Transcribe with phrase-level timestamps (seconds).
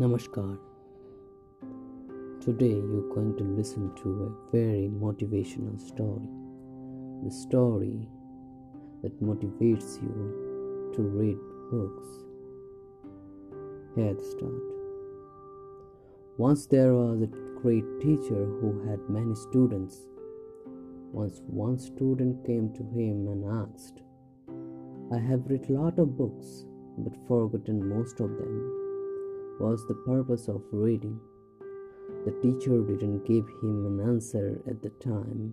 [0.00, 0.56] Namaskar.
[2.42, 6.30] Today you're going to listen to a very motivational story.
[7.22, 8.08] The story
[9.02, 11.36] that motivates you to read
[11.70, 12.08] books.
[13.94, 14.68] Here the start.
[16.38, 19.98] Once there was a great teacher who had many students.
[21.12, 24.00] Once one student came to him and asked,
[25.12, 26.64] I have read a lot of books
[26.96, 28.79] but forgotten most of them
[29.60, 31.20] was the purpose of reading.
[32.24, 35.52] The teacher didn't give him an answer at the time.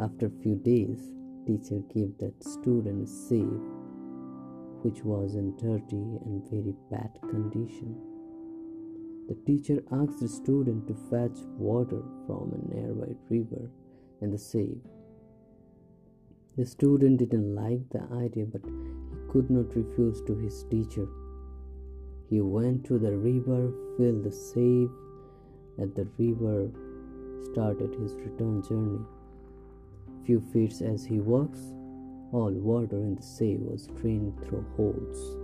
[0.00, 1.12] After a few days,
[1.46, 3.62] teacher gave that student a sieve,
[4.82, 7.96] which was in dirty and very bad condition.
[9.28, 13.70] The teacher asked the student to fetch water from a nearby river
[14.20, 14.80] in the sieve.
[16.56, 21.06] The student didn't like the idea, but he could not refuse to his teacher.
[22.30, 24.90] He went to the river, filled the sieve
[25.80, 26.70] at the river,
[27.50, 29.04] started his return journey.
[30.24, 31.58] Few feet as he walks,
[32.32, 35.36] all water in the sieve was drained through holes.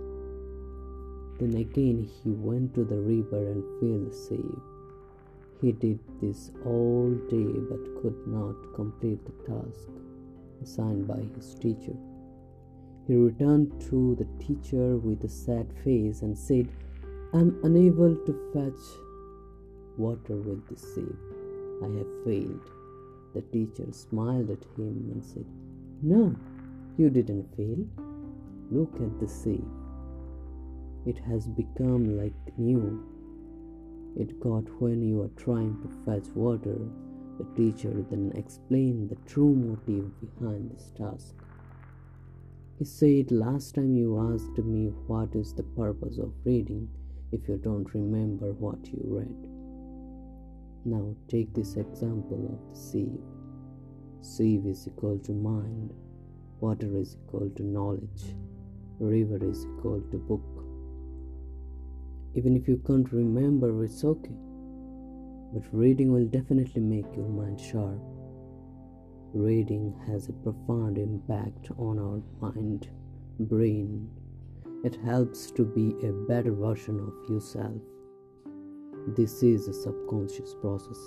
[1.39, 4.61] Then again he went to the river and filled the sieve.
[5.59, 9.89] He did this all day but could not complete the task
[10.63, 11.97] assigned by his teacher.
[13.07, 16.67] He returned to the teacher with a sad face and said,
[17.33, 18.83] I am unable to fetch
[19.97, 21.17] water with the sieve.
[21.81, 22.69] I have failed.
[23.33, 25.45] The teacher smiled at him and said,
[26.01, 26.35] No,
[26.97, 27.85] you didn't fail.
[28.71, 29.63] Look at the sieve.
[31.05, 33.05] It has become like new.
[34.17, 36.77] It got when you are trying to fetch water.
[37.37, 41.35] The teacher then explained the true motive behind this task.
[42.77, 46.87] He said, Last time you asked me what is the purpose of reading
[47.31, 49.49] if you don't remember what you read.
[50.85, 53.23] Now take this example of the sieve.
[54.21, 55.91] Sieve is equal to mind,
[56.59, 58.35] water is equal to knowledge,
[58.99, 60.45] river is equal to book.
[62.35, 64.37] Even if you can't remember, it's okay.
[65.51, 68.16] But reading will definitely make your mind sharp.
[69.33, 72.89] Reading has a profound impact on our mind,
[73.39, 74.09] brain.
[74.85, 77.81] It helps to be a better version of yourself.
[79.15, 80.97] This is a subconscious process.